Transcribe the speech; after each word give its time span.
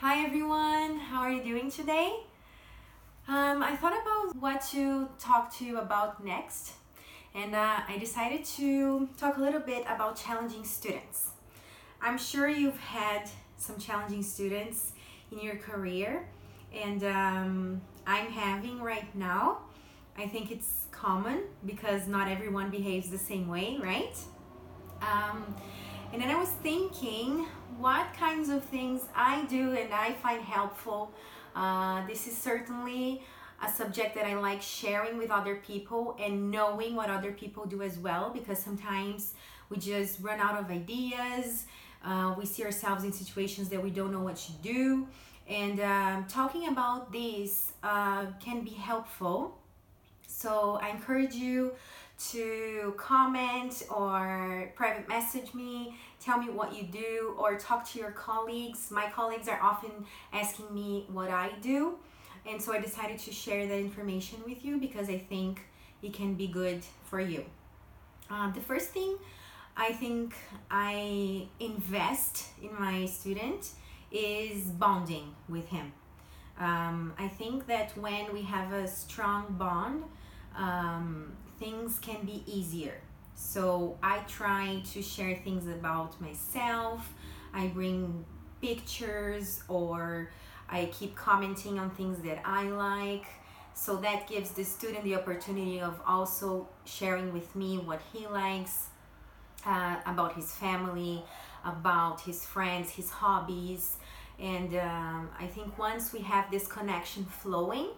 Hi 0.00 0.24
everyone, 0.24 1.00
how 1.00 1.22
are 1.22 1.32
you 1.32 1.42
doing 1.42 1.72
today? 1.72 2.20
Um, 3.26 3.64
I 3.64 3.74
thought 3.74 3.94
about 4.00 4.36
what 4.40 4.62
to 4.70 5.08
talk 5.18 5.52
to 5.56 5.64
you 5.64 5.78
about 5.78 6.24
next, 6.24 6.74
and 7.34 7.52
uh, 7.52 7.80
I 7.88 7.98
decided 7.98 8.44
to 8.58 9.08
talk 9.16 9.38
a 9.38 9.40
little 9.40 9.58
bit 9.58 9.82
about 9.88 10.14
challenging 10.14 10.62
students. 10.62 11.30
I'm 12.00 12.16
sure 12.16 12.48
you've 12.48 12.78
had 12.78 13.28
some 13.56 13.76
challenging 13.76 14.22
students 14.22 14.92
in 15.32 15.40
your 15.40 15.56
career, 15.56 16.28
and 16.72 17.02
um, 17.02 17.80
I'm 18.06 18.30
having 18.30 18.80
right 18.80 19.12
now. 19.16 19.62
I 20.16 20.28
think 20.28 20.52
it's 20.52 20.86
common 20.92 21.40
because 21.66 22.06
not 22.06 22.28
everyone 22.28 22.70
behaves 22.70 23.10
the 23.10 23.18
same 23.18 23.48
way, 23.48 23.78
right? 23.82 24.16
Um, 25.02 25.56
and 26.12 26.22
then 26.22 26.30
I 26.30 26.38
was 26.38 26.48
thinking 26.48 27.46
what 27.78 28.12
kinds 28.14 28.48
of 28.48 28.64
things 28.64 29.02
I 29.14 29.44
do 29.46 29.72
and 29.72 29.92
I 29.92 30.12
find 30.12 30.42
helpful. 30.42 31.12
Uh, 31.54 32.06
this 32.06 32.26
is 32.26 32.36
certainly 32.36 33.22
a 33.62 33.70
subject 33.70 34.14
that 34.14 34.26
I 34.26 34.34
like 34.34 34.62
sharing 34.62 35.18
with 35.18 35.30
other 35.30 35.56
people 35.56 36.16
and 36.20 36.50
knowing 36.50 36.94
what 36.94 37.10
other 37.10 37.32
people 37.32 37.66
do 37.66 37.82
as 37.82 37.98
well 37.98 38.30
because 38.30 38.58
sometimes 38.58 39.34
we 39.68 39.76
just 39.76 40.20
run 40.20 40.40
out 40.40 40.58
of 40.58 40.70
ideas. 40.70 41.66
Uh, 42.04 42.34
we 42.38 42.46
see 42.46 42.64
ourselves 42.64 43.04
in 43.04 43.12
situations 43.12 43.68
that 43.68 43.82
we 43.82 43.90
don't 43.90 44.12
know 44.12 44.22
what 44.22 44.36
to 44.36 44.52
do. 44.62 45.06
And 45.48 45.80
um, 45.80 46.26
talking 46.26 46.68
about 46.68 47.12
this 47.12 47.72
uh, 47.82 48.26
can 48.40 48.62
be 48.62 48.70
helpful. 48.70 49.58
So 50.26 50.78
I 50.82 50.90
encourage 50.90 51.34
you 51.34 51.72
to 52.18 52.94
comment 52.96 53.84
or 53.90 54.72
private 54.74 55.08
message 55.08 55.54
me, 55.54 55.94
tell 56.20 56.38
me 56.38 56.50
what 56.50 56.74
you 56.74 56.82
do, 56.84 57.34
or 57.38 57.56
talk 57.56 57.88
to 57.90 57.98
your 57.98 58.10
colleagues. 58.10 58.90
My 58.90 59.08
colleagues 59.08 59.48
are 59.48 59.60
often 59.62 59.90
asking 60.32 60.74
me 60.74 61.06
what 61.12 61.30
I 61.30 61.52
do, 61.60 61.94
and 62.44 62.60
so 62.60 62.72
I 62.72 62.80
decided 62.80 63.18
to 63.20 63.32
share 63.32 63.66
that 63.66 63.78
information 63.78 64.38
with 64.44 64.64
you 64.64 64.78
because 64.78 65.08
I 65.08 65.18
think 65.18 65.60
it 66.02 66.12
can 66.12 66.34
be 66.34 66.48
good 66.48 66.82
for 67.04 67.20
you. 67.20 67.44
Um, 68.30 68.52
the 68.54 68.60
first 68.60 68.90
thing 68.90 69.16
I 69.76 69.92
think 69.92 70.34
I 70.70 71.46
invest 71.60 72.48
in 72.60 72.70
my 72.78 73.06
student 73.06 73.70
is 74.10 74.64
bonding 74.64 75.34
with 75.48 75.68
him. 75.68 75.92
Um, 76.58 77.12
I 77.16 77.28
think 77.28 77.68
that 77.68 77.96
when 77.96 78.32
we 78.32 78.42
have 78.42 78.72
a 78.72 78.88
strong 78.88 79.54
bond, 79.56 80.02
um, 80.56 81.32
things 81.58 81.98
can 81.98 82.24
be 82.24 82.42
easier. 82.46 83.00
So 83.34 83.96
I 84.02 84.18
try 84.26 84.82
to 84.92 85.02
share 85.02 85.36
things 85.36 85.66
about 85.66 86.20
myself. 86.20 87.14
I 87.52 87.68
bring 87.68 88.24
pictures 88.60 89.62
or 89.68 90.30
I 90.68 90.86
keep 90.86 91.14
commenting 91.14 91.78
on 91.78 91.90
things 91.90 92.20
that 92.22 92.40
I 92.44 92.64
like. 92.64 93.26
So 93.74 93.96
that 93.98 94.26
gives 94.28 94.50
the 94.50 94.64
student 94.64 95.04
the 95.04 95.14
opportunity 95.14 95.80
of 95.80 96.00
also 96.06 96.68
sharing 96.84 97.32
with 97.32 97.54
me 97.54 97.78
what 97.78 98.00
he 98.12 98.26
likes 98.26 98.86
uh, 99.64 99.96
about 100.04 100.34
his 100.34 100.52
family, 100.52 101.22
about 101.64 102.20
his 102.20 102.44
friends, 102.44 102.90
his 102.90 103.10
hobbies. 103.10 103.96
And 104.40 104.74
um, 104.74 105.30
I 105.38 105.46
think 105.46 105.78
once 105.78 106.12
we 106.12 106.20
have 106.20 106.50
this 106.50 106.66
connection 106.66 107.24
flowing, 107.24 107.90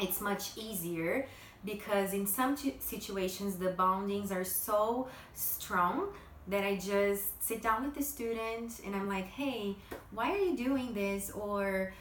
it's 0.00 0.20
much 0.20 0.56
easier 0.56 1.26
because 1.64 2.12
in 2.12 2.26
some 2.26 2.56
situations 2.78 3.56
the 3.56 3.70
bondings 3.70 4.30
are 4.30 4.44
so 4.44 5.08
strong 5.34 6.08
that 6.46 6.64
I 6.64 6.76
just 6.76 7.42
sit 7.42 7.62
down 7.62 7.84
with 7.84 7.94
the 7.94 8.02
student 8.02 8.80
and 8.84 8.96
I'm 8.96 9.08
like, 9.08 9.26
hey, 9.26 9.76
why 10.10 10.32
are 10.32 10.38
you 10.38 10.56
doing 10.56 10.94
this? 10.94 11.30
Or 11.30 11.92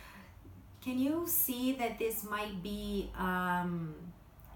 can 0.81 0.97
you 0.97 1.25
see 1.27 1.73
that 1.73 1.99
this 1.99 2.23
might 2.23 2.63
be 2.63 3.11
um, 3.17 3.93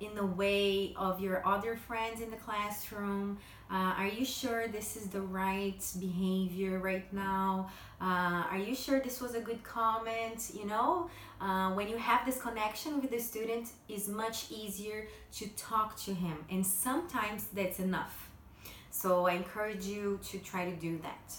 in 0.01 0.15
the 0.15 0.25
way 0.25 0.93
of 0.95 1.21
your 1.21 1.45
other 1.47 1.75
friends 1.75 2.21
in 2.21 2.29
the 2.31 2.37
classroom? 2.37 3.37
Uh, 3.69 3.93
are 3.97 4.07
you 4.07 4.25
sure 4.25 4.67
this 4.67 4.97
is 4.97 5.07
the 5.07 5.21
right 5.21 5.81
behavior 5.99 6.79
right 6.79 7.11
now? 7.13 7.69
Uh, 8.01 8.43
are 8.51 8.57
you 8.57 8.75
sure 8.75 8.99
this 8.99 9.21
was 9.21 9.35
a 9.35 9.39
good 9.39 9.63
comment? 9.63 10.51
You 10.53 10.65
know, 10.65 11.09
uh, 11.39 11.71
when 11.71 11.87
you 11.87 11.97
have 11.97 12.25
this 12.25 12.41
connection 12.41 12.99
with 12.99 13.11
the 13.11 13.19
student, 13.19 13.69
it's 13.87 14.07
much 14.07 14.51
easier 14.51 15.07
to 15.33 15.47
talk 15.49 15.95
to 16.05 16.13
him, 16.13 16.37
and 16.49 16.65
sometimes 16.65 17.47
that's 17.53 17.79
enough. 17.79 18.29
So 18.89 19.27
I 19.27 19.33
encourage 19.33 19.85
you 19.85 20.19
to 20.29 20.39
try 20.39 20.65
to 20.65 20.75
do 20.75 20.99
that. 20.99 21.35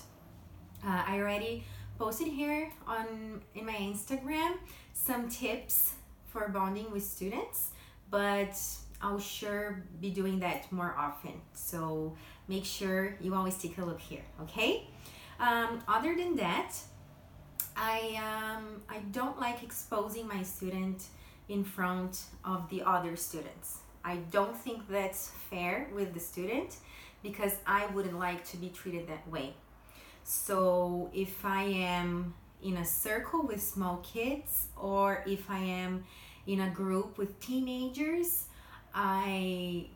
Uh, 0.84 1.02
I 1.06 1.18
already 1.18 1.64
posted 1.98 2.28
here 2.28 2.72
on 2.86 3.42
in 3.54 3.66
my 3.66 3.74
Instagram 3.74 4.54
some 4.94 5.28
tips 5.28 5.94
for 6.26 6.48
bonding 6.48 6.90
with 6.90 7.04
students, 7.04 7.70
but 8.12 8.54
I'll 9.00 9.18
sure 9.18 9.82
be 10.00 10.10
doing 10.10 10.38
that 10.40 10.70
more 10.70 10.94
often. 10.96 11.32
So 11.54 12.14
make 12.46 12.64
sure 12.64 13.16
you 13.20 13.34
always 13.34 13.56
take 13.56 13.78
a 13.78 13.84
look 13.84 14.00
here, 14.00 14.22
okay? 14.42 14.86
Um, 15.40 15.82
other 15.88 16.14
than 16.14 16.36
that, 16.36 16.74
I, 17.74 18.20
um, 18.30 18.82
I 18.88 18.98
don't 19.10 19.40
like 19.40 19.62
exposing 19.64 20.28
my 20.28 20.42
student 20.42 21.02
in 21.48 21.64
front 21.64 22.24
of 22.44 22.68
the 22.68 22.82
other 22.82 23.16
students. 23.16 23.78
I 24.04 24.16
don't 24.30 24.56
think 24.56 24.88
that's 24.88 25.30
fair 25.50 25.88
with 25.94 26.12
the 26.12 26.20
student 26.20 26.76
because 27.22 27.54
I 27.66 27.86
wouldn't 27.86 28.18
like 28.18 28.44
to 28.50 28.58
be 28.58 28.68
treated 28.68 29.08
that 29.08 29.26
way. 29.28 29.54
So 30.22 31.10
if 31.14 31.44
I 31.44 31.62
am 31.62 32.34
in 32.62 32.76
a 32.76 32.84
circle 32.84 33.42
with 33.42 33.62
small 33.62 33.96
kids 33.98 34.66
or 34.76 35.24
if 35.26 35.50
I 35.50 35.58
am 35.58 36.04
in 36.46 36.60
a 36.60 36.70
group 36.70 37.18
with 37.18 37.38
teenagers, 37.40 38.46
I 38.94 39.86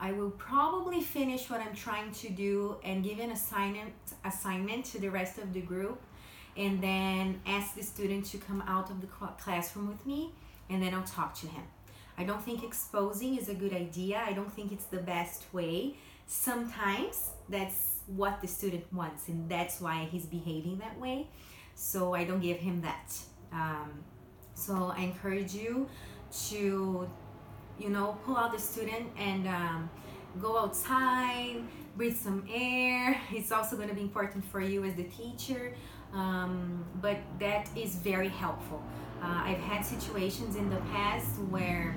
I 0.00 0.12
will 0.12 0.30
probably 0.30 1.00
finish 1.00 1.50
what 1.50 1.60
I'm 1.60 1.74
trying 1.74 2.12
to 2.12 2.30
do 2.30 2.76
and 2.84 3.02
give 3.02 3.18
an 3.18 3.32
assignment 3.32 3.92
assignment 4.24 4.84
to 4.86 5.00
the 5.00 5.08
rest 5.10 5.38
of 5.38 5.52
the 5.52 5.60
group 5.60 6.00
and 6.56 6.82
then 6.82 7.40
ask 7.46 7.74
the 7.74 7.82
student 7.82 8.24
to 8.26 8.38
come 8.38 8.62
out 8.66 8.90
of 8.90 9.00
the 9.00 9.06
classroom 9.06 9.88
with 9.88 10.04
me 10.06 10.32
and 10.70 10.82
then 10.82 10.94
I'll 10.94 11.02
talk 11.02 11.34
to 11.40 11.46
him. 11.46 11.62
I 12.16 12.24
don't 12.24 12.42
think 12.42 12.64
exposing 12.64 13.38
is 13.38 13.48
a 13.48 13.54
good 13.54 13.72
idea. 13.72 14.22
I 14.24 14.32
don't 14.32 14.52
think 14.52 14.72
it's 14.72 14.86
the 14.86 14.98
best 14.98 15.44
way. 15.52 15.94
Sometimes 16.26 17.30
that's 17.48 18.00
what 18.06 18.40
the 18.40 18.48
student 18.48 18.92
wants 18.92 19.28
and 19.28 19.48
that's 19.48 19.80
why 19.80 20.08
he's 20.10 20.26
behaving 20.26 20.78
that 20.78 20.98
way. 20.98 21.28
So 21.74 22.14
I 22.14 22.24
don't 22.24 22.40
give 22.40 22.58
him 22.58 22.82
that. 22.82 23.16
Um, 23.52 24.04
so 24.58 24.92
I 24.96 25.02
encourage 25.02 25.54
you 25.54 25.88
to 26.48 27.08
you 27.78 27.90
know, 27.90 28.18
pull 28.24 28.36
out 28.36 28.52
the 28.52 28.58
student 28.58 29.08
and 29.16 29.46
um, 29.46 29.90
go 30.40 30.58
outside, 30.58 31.62
breathe 31.96 32.16
some 32.16 32.44
air. 32.52 33.20
It's 33.32 33.52
also 33.52 33.76
going 33.76 33.88
to 33.88 33.94
be 33.94 34.02
important 34.02 34.44
for 34.44 34.60
you 34.60 34.84
as 34.84 34.94
the 34.94 35.04
teacher, 35.04 35.74
um, 36.12 36.84
but 37.00 37.18
that 37.38 37.68
is 37.76 37.96
very 37.96 38.28
helpful. 38.28 38.82
Uh, 39.22 39.42
I've 39.44 39.58
had 39.58 39.84
situations 39.84 40.56
in 40.56 40.70
the 40.70 40.80
past 40.92 41.38
where 41.50 41.96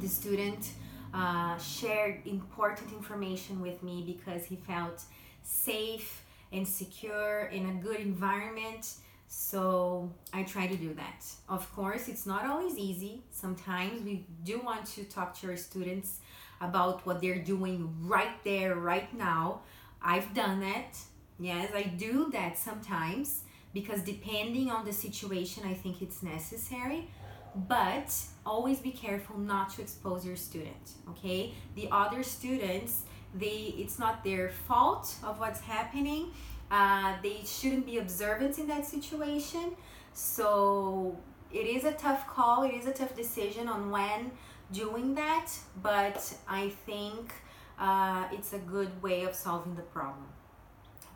the 0.00 0.08
student 0.08 0.72
uh, 1.14 1.56
shared 1.58 2.20
important 2.26 2.92
information 2.92 3.60
with 3.60 3.82
me 3.82 4.02
because 4.06 4.44
he 4.44 4.56
felt 4.56 5.02
safe 5.42 6.24
and 6.52 6.66
secure 6.66 7.50
in 7.52 7.68
a 7.68 7.74
good 7.82 8.00
environment 8.00 8.94
so 9.28 10.10
I 10.32 10.42
try 10.42 10.66
to 10.66 10.76
do 10.76 10.94
that. 10.94 11.26
Of 11.48 11.70
course, 11.76 12.08
it's 12.08 12.24
not 12.24 12.46
always 12.46 12.78
easy. 12.78 13.22
Sometimes 13.30 14.02
we 14.02 14.26
do 14.42 14.58
want 14.58 14.86
to 14.86 15.04
talk 15.04 15.38
to 15.40 15.50
our 15.50 15.56
students 15.56 16.20
about 16.62 17.04
what 17.06 17.20
they're 17.20 17.44
doing 17.44 17.94
right 18.00 18.42
there, 18.42 18.74
right 18.74 19.14
now. 19.16 19.60
I've 20.00 20.32
done 20.34 20.60
that. 20.60 20.96
Yes, 21.38 21.70
I 21.74 21.82
do 21.82 22.30
that 22.32 22.58
sometimes 22.58 23.42
because 23.74 24.00
depending 24.00 24.70
on 24.70 24.86
the 24.86 24.92
situation, 24.94 25.62
I 25.66 25.74
think 25.74 26.00
it's 26.00 26.22
necessary. 26.22 27.10
But 27.54 28.14
always 28.46 28.78
be 28.78 28.92
careful 28.92 29.38
not 29.38 29.70
to 29.74 29.82
expose 29.82 30.24
your 30.24 30.36
student, 30.36 30.92
okay? 31.10 31.54
The 31.74 31.88
other 31.90 32.22
students, 32.22 33.02
they 33.34 33.74
it's 33.76 33.98
not 33.98 34.24
their 34.24 34.48
fault 34.48 35.14
of 35.24 35.38
what's 35.38 35.60
happening 35.60 36.30
uh, 36.70 37.14
they 37.22 37.40
shouldn't 37.44 37.86
be 37.86 37.98
observant 37.98 38.58
in 38.58 38.66
that 38.68 38.84
situation. 38.84 39.72
So 40.12 41.16
it 41.52 41.66
is 41.66 41.84
a 41.84 41.92
tough 41.92 42.26
call, 42.26 42.64
it 42.64 42.74
is 42.74 42.86
a 42.86 42.92
tough 42.92 43.16
decision 43.16 43.68
on 43.68 43.90
when 43.90 44.32
doing 44.72 45.14
that, 45.14 45.50
but 45.82 46.34
I 46.46 46.70
think 46.86 47.32
uh, 47.78 48.24
it's 48.32 48.52
a 48.52 48.58
good 48.58 49.02
way 49.02 49.24
of 49.24 49.34
solving 49.34 49.74
the 49.74 49.82
problem. 49.82 50.26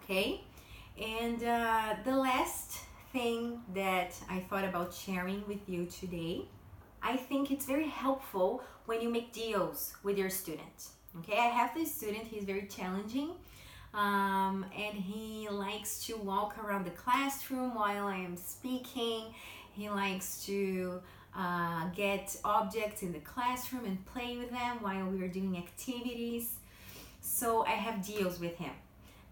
Okay? 0.03 0.43
And 1.01 1.43
uh, 1.43 1.97
the 2.05 2.17
last 2.17 2.79
thing 3.13 3.61
that 3.75 4.15
I 4.31 4.41
thought 4.41 4.65
about 4.65 4.95
sharing 4.95 5.47
with 5.47 5.69
you 5.69 5.87
today, 5.87 6.47
I 7.03 7.17
think 7.17 7.51
it's 7.51 7.67
very 7.67 7.89
helpful 7.89 8.63
when 8.87 9.03
you 9.03 9.11
make 9.11 9.33
deals 9.33 9.95
with 10.03 10.17
your 10.17 10.31
student. 10.31 10.89
Okay, 11.19 11.37
I 11.37 11.49
have 11.49 11.75
this 11.75 11.95
student, 11.95 12.25
he's 12.25 12.45
very 12.45 12.67
challenging 12.67 13.33
um, 13.95 14.65
and 14.77 14.92
likes 15.83 16.07
to 16.07 16.17
walk 16.17 16.57
around 16.65 16.87
the 16.87 16.91
classroom 16.91 17.75
while 17.75 18.07
I 18.07 18.15
am 18.19 18.37
speaking. 18.37 19.35
He 19.73 19.91
likes 19.91 20.47
to 20.47 21.01
uh, 21.37 21.89
get 21.89 22.37
objects 22.45 23.03
in 23.03 23.13
the 23.13 23.19
classroom 23.19 23.85
and 23.85 24.07
play 24.07 24.37
with 24.37 24.51
them 24.51 24.77
while 24.81 25.07
we 25.07 25.21
are 25.25 25.29
doing 25.29 25.57
activities. 25.57 26.53
So 27.21 27.67
I 27.67 27.71
have 27.71 28.07
deals 28.07 28.39
with 28.39 28.55
him. 28.59 28.71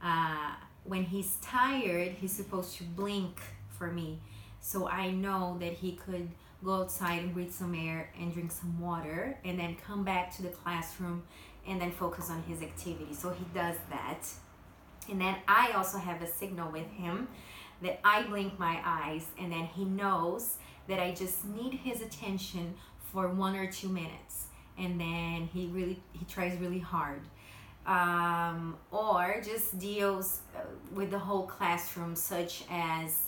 Uh, 0.02 0.54
when 0.82 1.04
he's 1.04 1.36
tired, 1.40 2.16
he's 2.20 2.32
supposed 2.32 2.76
to 2.78 2.82
blink 2.82 3.40
for 3.68 3.86
me. 3.92 4.18
So 4.60 4.88
I 4.88 5.12
know 5.12 5.56
that 5.60 5.74
he 5.74 5.92
could 5.92 6.30
go 6.64 6.82
outside 6.82 7.22
and 7.22 7.32
breathe 7.32 7.52
some 7.52 7.76
air 7.76 8.10
and 8.20 8.34
drink 8.34 8.50
some 8.50 8.80
water 8.80 9.38
and 9.44 9.56
then 9.56 9.76
come 9.86 10.02
back 10.02 10.34
to 10.38 10.42
the 10.42 10.48
classroom 10.48 11.22
and 11.68 11.80
then 11.80 11.92
focus 11.92 12.28
on 12.28 12.42
his 12.42 12.60
activity. 12.60 13.14
So 13.14 13.30
he 13.30 13.44
does 13.54 13.76
that. 13.90 14.26
And 15.10 15.20
then 15.20 15.36
I 15.48 15.72
also 15.72 15.98
have 15.98 16.22
a 16.22 16.26
signal 16.26 16.70
with 16.70 16.88
him 16.90 17.28
that 17.82 18.00
I 18.04 18.22
blink 18.22 18.58
my 18.58 18.80
eyes 18.84 19.26
and 19.38 19.52
then 19.52 19.64
he 19.64 19.84
knows 19.84 20.56
that 20.86 21.00
I 21.00 21.12
just 21.12 21.44
need 21.44 21.74
his 21.74 22.02
attention 22.02 22.74
for 23.12 23.28
one 23.28 23.56
or 23.56 23.70
two 23.70 23.88
minutes. 23.88 24.46
And 24.78 25.00
then 25.00 25.48
he 25.52 25.66
really 25.66 26.00
he 26.12 26.24
tries 26.26 26.58
really 26.58 26.78
hard. 26.78 27.22
Um, 27.86 28.76
or 28.90 29.42
just 29.44 29.78
deals 29.78 30.40
uh, 30.54 30.60
with 30.94 31.10
the 31.10 31.18
whole 31.18 31.46
classroom 31.46 32.14
such 32.14 32.64
as 32.70 33.22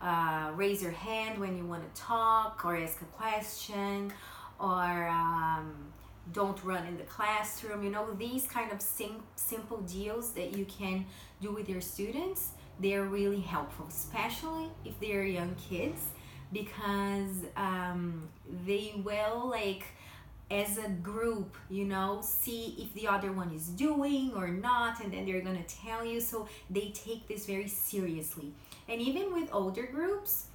uh, 0.00 0.50
raise 0.54 0.82
your 0.82 0.92
hand 0.92 1.38
when 1.38 1.56
you 1.56 1.64
want 1.64 1.94
to 1.94 2.00
talk 2.00 2.62
or 2.64 2.76
ask 2.76 3.00
a 3.02 3.04
question 3.04 4.12
or 4.58 5.08
um, 5.08 5.92
don't 6.32 6.62
run 6.64 6.86
in 6.86 6.96
the 6.96 7.04
classroom 7.04 7.82
you 7.82 7.90
know 7.90 8.12
these 8.14 8.46
kind 8.46 8.72
of 8.72 8.80
sim- 8.80 9.22
simple 9.36 9.78
deals 9.82 10.32
that 10.32 10.56
you 10.56 10.64
can 10.64 11.04
do 11.40 11.52
with 11.52 11.68
your 11.68 11.80
students 11.80 12.50
they're 12.80 13.04
really 13.04 13.40
helpful 13.40 13.86
especially 13.88 14.68
if 14.84 14.98
they're 15.00 15.24
young 15.24 15.54
kids 15.56 16.02
because 16.52 17.44
um, 17.56 18.28
they 18.66 18.94
will 19.04 19.48
like 19.48 19.84
as 20.50 20.78
a 20.78 20.88
group 20.88 21.56
you 21.68 21.84
know 21.84 22.20
see 22.22 22.74
if 22.78 22.92
the 22.94 23.06
other 23.06 23.32
one 23.32 23.52
is 23.52 23.68
doing 23.68 24.32
or 24.34 24.48
not 24.48 25.02
and 25.02 25.12
then 25.12 25.26
they're 25.26 25.42
gonna 25.42 25.62
tell 25.64 26.04
you 26.04 26.20
so 26.20 26.48
they 26.70 26.88
take 26.90 27.28
this 27.28 27.46
very 27.46 27.68
seriously. 27.68 28.52
And 28.88 29.02
even 29.02 29.34
with 29.34 29.50
older 29.52 29.86
groups 29.86 30.46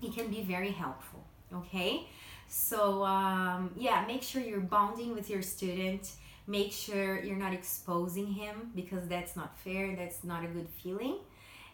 it 0.00 0.14
can 0.14 0.28
be 0.28 0.42
very 0.42 0.70
helpful 0.70 1.24
okay 1.52 2.06
so 2.52 3.02
um, 3.02 3.70
yeah, 3.78 4.04
make 4.06 4.22
sure 4.22 4.42
you're 4.42 4.60
bonding 4.60 5.14
with 5.14 5.30
your 5.30 5.40
student. 5.40 6.10
Make 6.46 6.70
sure 6.70 7.18
you're 7.24 7.38
not 7.38 7.54
exposing 7.54 8.26
him 8.26 8.72
because 8.74 9.08
that's 9.08 9.36
not 9.36 9.58
fair. 9.60 9.96
That's 9.96 10.22
not 10.22 10.44
a 10.44 10.48
good 10.48 10.68
feeling. 10.68 11.16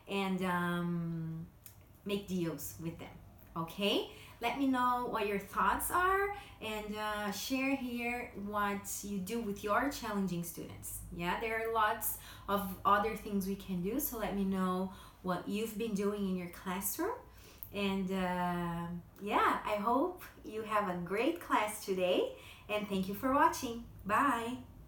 And 0.09 0.41
um, 0.45 1.47
make 2.05 2.29
deals 2.29 2.75
with 2.81 2.97
them. 3.01 3.09
Okay? 3.57 4.09
Let 4.41 4.57
me 4.57 4.69
know 4.69 5.09
what 5.11 5.27
your 5.27 5.41
thoughts 5.41 5.91
are 5.91 6.29
and 6.63 6.95
uh, 6.97 7.33
share 7.33 7.75
here 7.75 8.31
what 8.47 8.87
you 9.03 9.19
do 9.19 9.41
with 9.41 9.65
your 9.65 9.91
challenging 9.91 10.45
students. 10.45 10.99
Yeah, 11.13 11.41
there 11.41 11.61
are 11.61 11.75
lots 11.75 12.19
of 12.49 12.73
other 12.85 13.17
things 13.17 13.49
we 13.49 13.57
can 13.57 13.83
do. 13.83 13.99
So 13.99 14.17
let 14.17 14.37
me 14.37 14.45
know 14.45 14.93
what 15.23 15.49
you've 15.49 15.77
been 15.77 15.95
doing 15.95 16.29
in 16.29 16.37
your 16.37 16.51
classroom 16.51 17.17
and 17.75 18.11
uh, 18.11 18.87
yeah, 19.21 19.59
I 19.65 19.77
hope 19.77 20.23
you 20.45 20.63
have 20.63 20.89
a 20.89 20.97
great 20.99 21.41
class 21.41 21.85
today. 21.85 22.33
And 22.69 22.89
thank 22.89 23.09
you 23.09 23.15
for 23.15 23.33
watching. 23.33 23.85
Bye. 24.05 24.59